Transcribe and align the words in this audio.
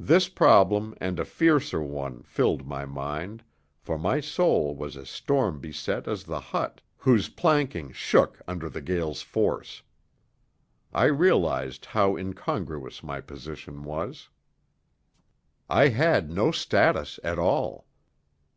This 0.00 0.28
problem 0.28 0.96
and 1.00 1.20
a 1.20 1.24
fiercer 1.24 1.80
one 1.80 2.22
filled 2.24 2.66
my 2.66 2.84
mind, 2.86 3.44
for 3.78 3.96
my 3.96 4.18
soul 4.18 4.74
was 4.74 4.96
as 4.96 5.08
storm 5.08 5.60
beset 5.60 6.08
as 6.08 6.24
the 6.24 6.40
hut, 6.40 6.80
whose 6.96 7.28
planking 7.28 7.92
shook 7.92 8.42
under 8.48 8.68
the 8.68 8.80
gale's 8.80 9.22
force. 9.22 9.82
I 10.92 11.04
realized 11.04 11.84
how 11.84 12.16
incongruous 12.16 13.04
my 13.04 13.20
position 13.20 13.84
was. 13.84 14.28
I 15.70 15.86
had 15.90 16.32
no 16.32 16.50
status 16.50 17.20
at 17.22 17.38
all. 17.38 17.86